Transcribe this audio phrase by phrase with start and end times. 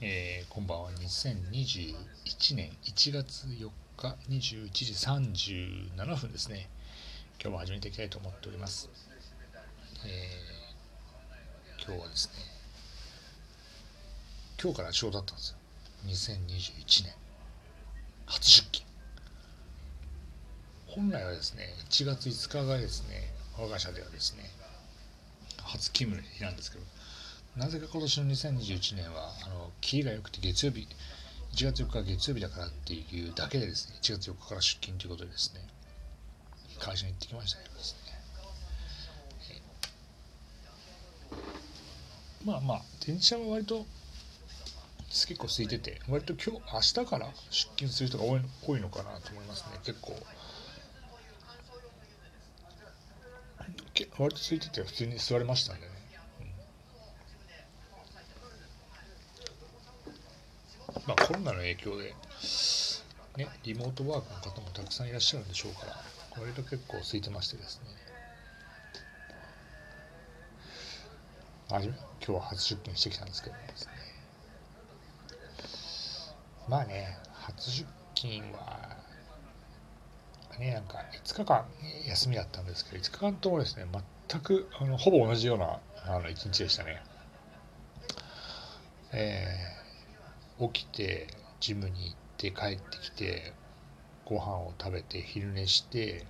[0.00, 6.68] えー、こんばんは2021年1月4日21時37分ですね。
[7.42, 8.88] 今日も始めていきたいと思っております、
[10.06, 12.34] えー、今日はですね
[14.62, 15.58] 今日から仕事だったんですよ。
[16.38, 17.12] 2021年。
[18.26, 18.86] 初出勤。
[20.86, 24.44] 本来はですね1月5日がですね我が社ではですね
[25.64, 26.84] 初勤務の日なんですけど
[27.58, 30.86] なぜか今年の2021年はあのキが良くて月曜日
[31.54, 35.60] 1月4日は月曜日だからっていうだけでですね1月4日から出勤ということでですね
[36.78, 38.12] 会社に行ってきましたけどですね、
[42.46, 43.84] まあまあ電車は割と
[45.08, 49.80] 結構空いてて割と今日明日から出勤する人が多い多いのかなと思いますね。
[49.82, 50.14] 結構。
[54.16, 55.80] 割と空いてて普通に座れましたね
[61.08, 62.14] まあ、コロナの影響で、
[63.36, 65.94] ね、リモートワークの方もたくさんいらっしゃるんでしょうから、
[66.40, 67.90] 割と結構空いてましてですね。
[71.68, 73.92] 今日は初出勤してきたんですけどですね。
[76.66, 78.96] まあね、初出勤は、
[80.58, 81.66] ね、なんか5日間
[82.08, 83.84] 休みだったんですけど、5日間ともですね、
[84.30, 87.02] 全くあのほぼ同じようなあの1日でしたね。
[89.12, 89.67] えー
[90.60, 91.28] 起きて
[91.60, 93.52] ジムに行って帰ってきて
[94.24, 96.26] ご飯を食べて昼寝して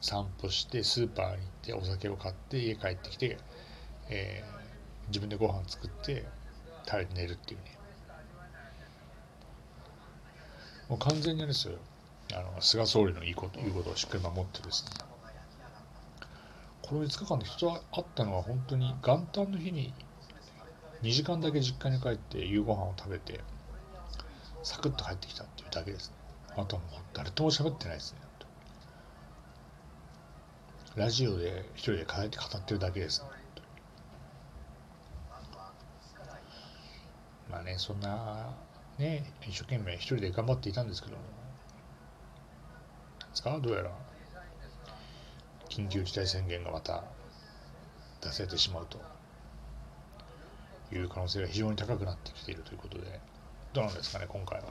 [0.00, 3.38] 散歩してスーパーに行ってお酒を買って家帰ってきて、
[4.08, 6.24] えー、自分でご飯作って
[6.86, 7.78] 食べて寝るっていうね。
[10.88, 11.74] もう完全にあれですよ。
[12.32, 14.90] あの菅総理のいいこと言うことをしっかり守ってですね。
[16.82, 19.94] この5日間で人と会ったのは本当に元旦の日に
[21.02, 23.40] 2時間だけ実家に帰って夕ご飯を食べて
[24.62, 26.16] サクッと帰ってきたっていうだけですね。
[26.56, 28.20] あとはもう誰とも喋ってないですね。
[30.96, 33.28] ラジオで一人で語ってるだけですね。
[37.48, 38.54] まあねそんな
[38.98, 41.22] ね一生懸命一人で頑張っていたんですけども。
[41.22, 41.28] で
[43.34, 43.90] すかどうやら
[45.68, 47.04] 緊急事態宣言がまた
[48.20, 49.00] 出されてしまうと
[50.92, 53.20] いう可能性が非常に高くなってきているということで。
[53.72, 54.64] どうなんですかね今回は。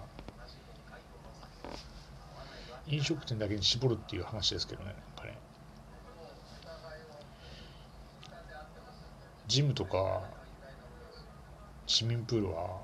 [2.88, 5.38] 飲食店だけに絞るっていう話ですけどねなんかね
[9.48, 10.24] ジムとか
[11.86, 12.82] 市民プールは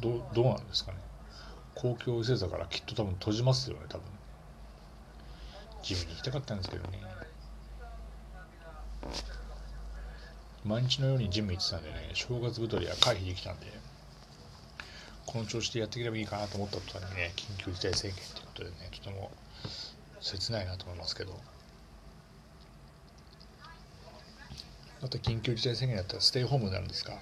[0.00, 0.98] どどうなんですかね。
[1.74, 4.04] 公共施設だからきっと多分閉じますよね多分。
[5.82, 7.00] ジムに行きたかったんですけどね。
[10.64, 13.66] 毎日のようにジム行ってたんでね正月太りは回避できたんで。
[15.26, 19.30] この調子でやっていければいいかなと思ったことにね緊急事態宣言ということでねとても
[20.20, 21.38] 切ないなと思いますけど。
[25.02, 27.12] また緊急事態宣言だったらステイホームになるんですか？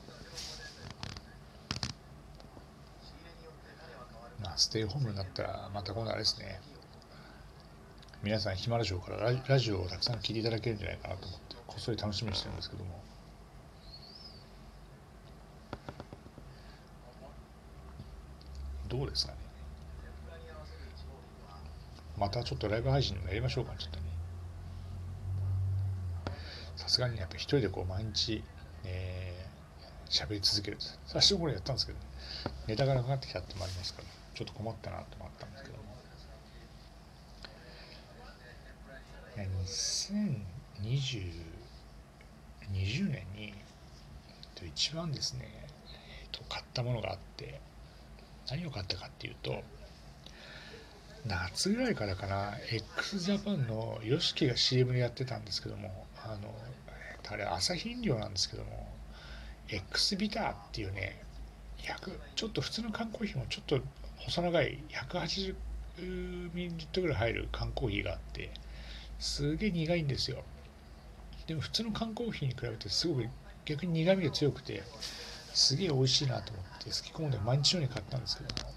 [4.40, 6.60] まあステイホームになったらまた今度あれですね。
[8.22, 13.02] 皆さん暇でしょうからラジオをたくさん聞いていただけるんじゃないかなと思ってこっそり楽しみにしてるんですけども。
[18.96, 19.38] どうですかね。
[22.16, 23.74] またちょっとライブ配信もやりましょうか。
[23.76, 24.04] ちょっとね。
[26.76, 28.44] さすがにねやっぱ一人でこう毎日
[28.84, 30.78] えー、喋り続ける。
[31.06, 32.04] 最初これやったんですけど、ね、
[32.68, 35.76] ネタがなくなってきたってもありますからちょっと困ったなと思ったんですけど。
[35.78, 35.82] も
[39.64, 41.32] 2020
[42.70, 43.52] 20年に
[44.64, 45.48] 一番ですね、
[46.22, 47.60] えー、と買ったものがあって
[48.50, 49.62] 何を買ったかっていうと
[51.26, 56.54] 夏ぐらいからかな x ジャパンの YOSHIKI が CM でやってたんですけどもあの
[57.26, 58.88] あれ朝日飲料なんですけども
[59.68, 61.22] X ビターっていうね
[61.78, 63.80] 100ちょっと普通の缶コーヒーもちょっと
[64.18, 65.54] 細長い180
[66.54, 68.50] ミリリットルぐらい入る缶コーヒーがあって
[69.18, 70.42] すげえ苦いんですよ。
[71.46, 73.26] でも普通の缶コーヒーに比べてすごく
[73.64, 74.82] 逆に苦みが強くて
[75.54, 78.72] すげえ美味しいなと思って好き込んで毎日のように買ったんですけども。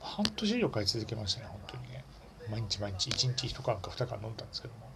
[0.00, 2.04] 半年以上買い続けましたね本当にね。
[2.50, 3.10] 毎日毎日。
[3.10, 4.88] 1日1缶か2缶飲んだんですけども。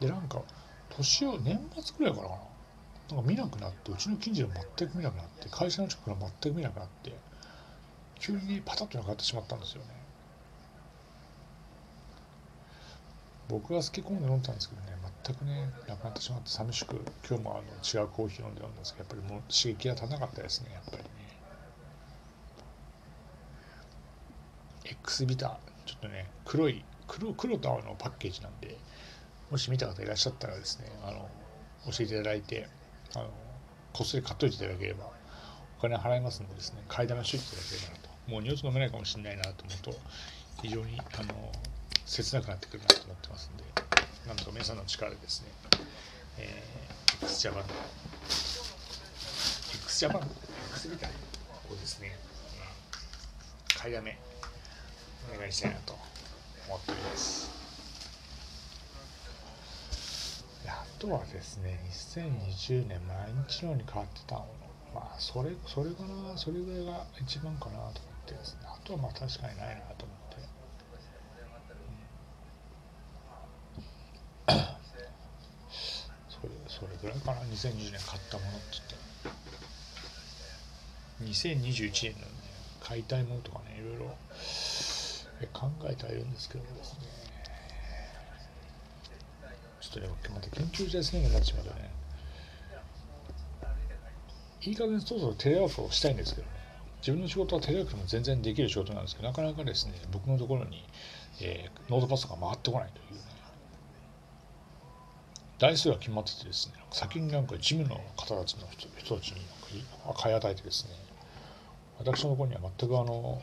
[0.00, 0.42] でなんか
[0.90, 3.16] 年を年末ぐらいからかな。
[3.16, 7.12] なんか見なくなってうちの近所で全く見なくなって会社の近くで全く見なくなって
[8.18, 10.03] 急にパタッとなくなってしまったんですよね。
[13.48, 14.94] 僕は好き込んで飲んだんですけどね
[15.24, 16.96] 全くねなくなってしまって寂しく
[17.28, 21.08] 今日もあの違うコーヒー飲んで飲んだんですけどやっぱりもう刺激が足らなかったですねやっぱりね。
[24.84, 25.50] X ビター
[25.86, 28.76] ちょっとね黒い黒黒と青のパッケージなんで
[29.50, 31.28] もし見た方いらっしゃったらですねあの
[31.90, 32.68] 教えていただいて
[33.14, 33.30] あの
[33.92, 35.10] こっそり買っといていただければ
[35.78, 38.14] お金払いますんでですね買いだめしといていただければなと。
[38.30, 39.94] もう二度と飲めないかもしれないなと思うと
[40.62, 41.52] 非常にあの
[42.06, 43.64] 切なくなってくるなと思ってますんで
[44.26, 45.48] なんとか皆さんの力でですね、
[46.38, 47.64] えー、X ジャパン
[49.84, 50.22] X ジャパン
[50.72, 52.16] X ビタをですね、
[53.78, 54.18] 買いだめ
[55.34, 55.94] お願いしたいなと
[56.68, 57.50] 思っております。
[60.66, 61.80] あとはですね
[62.16, 64.46] 2020年毎日のように変わってたもの。
[64.94, 67.92] まあそれそれかなそれぐらいが一番かなと思っ
[68.26, 68.60] てですね。
[68.64, 70.13] あとはまあ確かにないなと思
[76.84, 79.04] ってそれぐらいかな？2020年買ったものって言って。
[81.22, 82.26] 2021年のね
[82.80, 84.16] 買いたいものとかねいろいろ
[85.52, 86.98] 考えてはいるんですけどもですね。
[89.80, 91.90] ちょっとねまた緊急事態宣言になってしまうとね。
[94.62, 96.54] いい加減そろそろテレワークをしたいんですけどね。
[97.00, 100.82] 自分の仕事はテレワークでも全然できる仕事なんですけどなかなかですね僕のところに、
[101.42, 103.33] えー、ノートパソコンが回ってこないというね。
[105.58, 109.36] 台数が決まっててですね先になんか事務の方たちの人人たちに
[110.04, 110.90] なんか買い与えてですね
[111.98, 113.40] 私のところには全くあの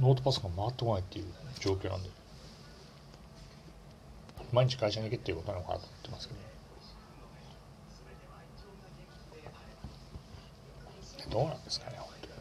[0.00, 1.26] ノートパソコン回ってこないっていう
[1.60, 2.10] 状況なんで
[4.52, 6.34] 毎日会社に行けっていうことなのかなと思ってますけ
[11.24, 12.34] ど、どうなんですかね本当に。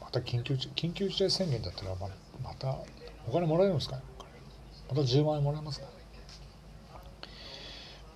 [0.00, 2.08] また緊急緊急事態宣言だったらま
[2.54, 2.78] た
[3.28, 4.00] お金もらえるんですか？
[4.88, 5.86] また10万円もらえますか？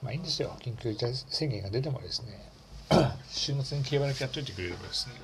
[0.02, 0.56] まあいいんですよ。
[0.60, 2.50] 緊急事態宣言が出てもですね
[3.30, 5.14] 週末に競馬だけやっといてくれればですね。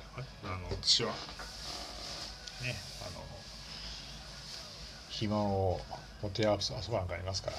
[0.43, 3.23] あの私はねあの
[5.09, 5.81] 暇を
[6.21, 7.57] 持て遊ばなんかありますから。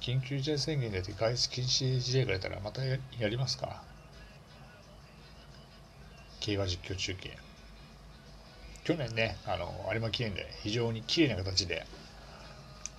[0.00, 3.82] 緊急事態宣言で外出禁止事例が出たらまたやりますか
[6.40, 7.38] 競馬実況中継。
[8.84, 11.86] 去年ねあの有馬記念で非常に綺麗な形で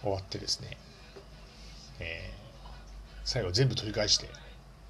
[0.01, 0.77] 終わってですね、
[1.99, 2.69] えー、
[3.23, 4.27] 最後全部取り返して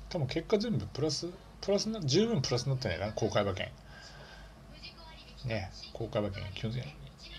[0.10, 1.28] 多分結果全部プラス
[1.62, 3.70] プラスな十分プラスになってないかな公開馬券。
[5.46, 6.44] ね公開馬券。
[6.54, 6.92] 基本的に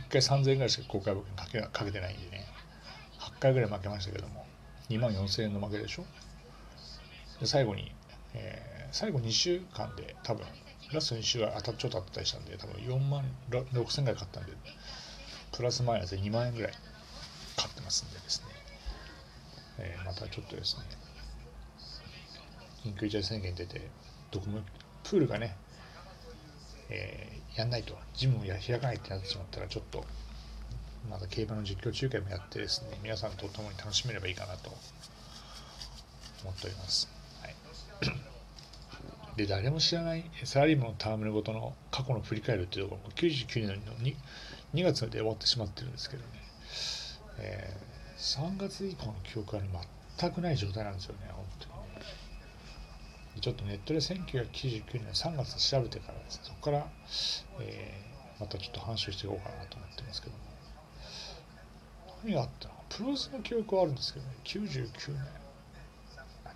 [0.08, 2.46] 1回3000円ぐらいしか公開馬券かけかけてないんでね。
[3.20, 4.46] 8回ぐらい負けましたけども
[4.88, 6.06] 2万4000円の負けでしょ。
[7.38, 7.92] で最後に、
[8.32, 10.46] えー、最後2週間で多分
[10.92, 14.52] ラスト2週は当たちょっと当たったりしたんで多分4万6000円ぐらい買ったんで
[15.52, 16.72] プラスマイナスで2万円ぐらい
[17.56, 18.46] 買ってますんでですね、
[19.78, 21.04] えー、またちょっとですね
[22.84, 23.80] 緊急事態宣言出て、
[24.30, 24.60] どこも、
[25.04, 25.56] プールがね、
[26.90, 30.04] えー、やんないと、ジムも開かないってなってしまったら、ちょっと、
[31.08, 34.70] また競馬の実況中継もやってですね、皆さんと共に楽しめればいいかなと
[36.42, 37.13] 思っております。
[39.36, 44.14] で、誰も知らないサラリーマンのタームルごとの過去の振り返るっていうところも99年の 2,
[44.74, 46.28] 2月で終わってしまってるんですけどね、
[47.38, 49.62] えー、3月以降の記憶は、
[50.16, 51.74] 全くない状態なんですよね、本当に。
[53.40, 56.86] ちょっとネットで1999年3月調べてからですね、そこから、
[57.60, 60.38] えー、またちょっと話をしていこうかなと思ってますけども。
[62.24, 65.26] 何があったのプロレスの記憶はあるんですけどね、99年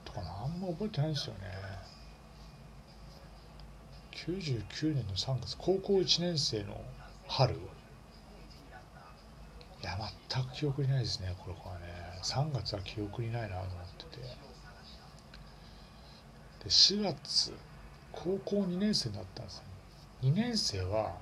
[0.05, 1.68] とかな、あんま覚えてないんですよね。
[4.29, 6.81] 99年の3月、高校1年生の
[7.27, 7.55] 春。
[7.55, 7.59] い
[9.83, 12.21] や、全く記憶にないですね、これはね。
[12.23, 14.49] 3月は記憶にないなと思ってて。
[16.65, 17.55] で4月
[18.13, 19.63] 高校2年生になったんですよ
[20.23, 21.17] 2年生は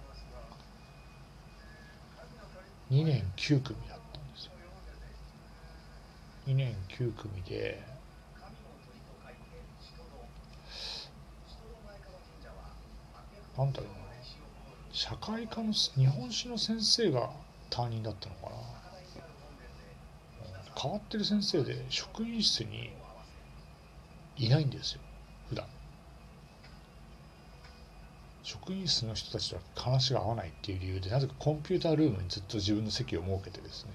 [2.91, 4.53] 2年9組だったんですよ
[6.47, 7.83] 2年9組で
[13.57, 13.89] なんだろう
[14.97, 17.31] 社会科の日本史の先生が
[17.69, 18.57] 担任だったのかな。
[20.81, 22.91] 変わってる先生で職員室に
[24.37, 25.01] いないんですよ。
[25.49, 25.67] 普段。
[28.43, 33.93] 職員室の人たちとは話が合わないっていう理由でなぜかコンピュータールームにずっと自分の席を設けてですね。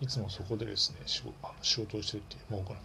[0.00, 2.80] いつもそこでですね仕事仕事をしてるってもうこの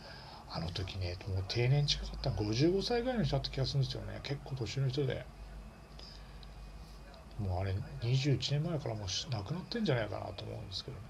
[0.49, 4.21] あの時ねもう定年近かった55歳ぐらいの人だった気がするんですよね。
[4.23, 5.25] 結構年の人で。
[7.39, 11.03] もうあれ21年前からもう亡くなってんじゃないかなと思うんですけどね。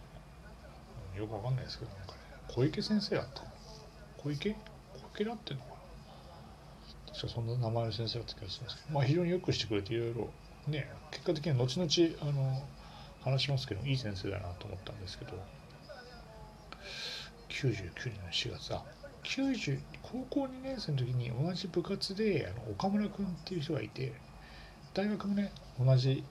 [1.19, 3.43] よくわかんないですけどなんかね小池先生だった。
[4.17, 4.51] 小池？
[4.51, 4.57] 小
[5.15, 5.75] 池だってんのかな。
[7.13, 8.95] 確かそんな名前の先生だった気がするんですけど。
[8.95, 10.29] まあ非常によくしてくれていろいろ
[10.67, 11.89] ね結果的には後々
[12.21, 12.61] あの
[13.23, 15.31] 話しますけどいい先生だなと思ったんですけど。
[17.49, 18.73] 99年の4月。
[18.75, 18.83] あ
[19.23, 24.13] 90高校2年生の時に同じ部活であの岡村君っていう人がいて
[24.93, 26.23] 大学もね同じ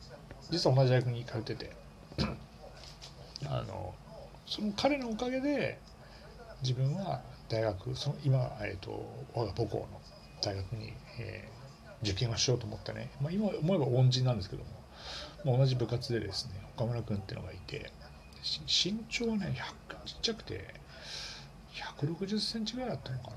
[0.51, 1.71] 実は同じ大学に通ってて。
[3.49, 3.95] あの
[4.47, 5.79] その彼のおかげで
[6.63, 10.01] 自分は大学その今、えーと、我が母校の
[10.41, 14.71] 大学に、えー、受験をしようと思ったね、まあ、今思えば恩人なんですけども、
[15.45, 17.91] まあ、同じ部活でですね岡村君っていうのがいて
[18.67, 19.57] 身長はね
[20.05, 20.75] ちっちゃくて
[22.01, 23.37] 160センチぐらいだったのかな。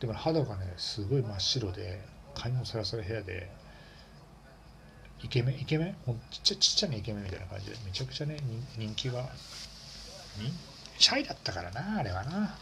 [0.00, 2.00] でも肌がねすごい真っ白で
[2.34, 3.50] 髪もサラサラ部屋で
[5.22, 5.96] イケメンイケメン？
[6.30, 7.76] ちっちゃちっちゃなイケメンみたいな感じで。
[7.84, 8.36] めちゃくちゃね
[8.76, 9.28] 人気が。
[10.98, 12.54] シャイだったからなあれはな。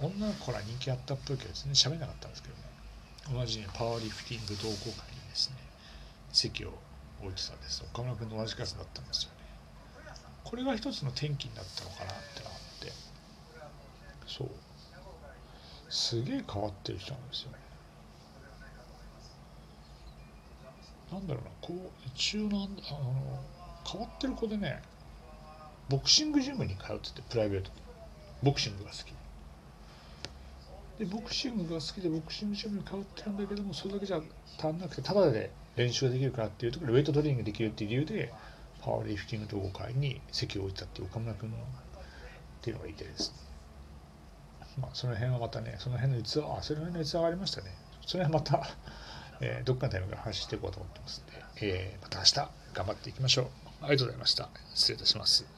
[0.00, 2.62] 女の子ら人気あったっぽいけどですね喋んなかったんですけどね。
[3.40, 5.56] 同じ、ね、パワーリフティング同好会にですね
[6.32, 6.72] 席を
[7.20, 7.84] 置いてたんです。
[7.92, 9.36] 岡村君と同じクラスだったんですよね。
[10.44, 12.52] これが一つの転機になったのかなってあっ
[12.86, 12.92] て。
[14.26, 14.48] そう。
[15.90, 17.58] すげえ変わってる人なんですよね
[21.12, 22.68] なんだろうなこう一応なんあの
[23.90, 24.82] 変わってる子でね
[25.88, 27.70] ボクシングジムに通っててプライベート。
[27.70, 27.76] で
[28.42, 29.14] ボクシングが好き。
[30.98, 34.20] でボクシングが好きでボクシングジムに通ってるんだけどもそれだけじゃ
[34.58, 38.32] 足んなくてただで練習ができるからっていうところでウェイトトレーニングできるっていう理由で
[38.82, 41.52] パワーリフティング同好会に席を置いたっていう岡村君っ
[42.60, 43.36] ていうのがいてですね。
[44.80, 47.72] まあその辺はまたねその辺の逸話あその辺の逸話がありましたね。
[48.06, 48.68] それはまた
[49.40, 52.34] えー、どっかのタイミングで話していこうと思ってますんで、えー、また明日
[52.74, 53.46] 頑張っていきましょう。
[53.82, 54.48] ありがとうございました。
[54.74, 55.57] 失礼いたします。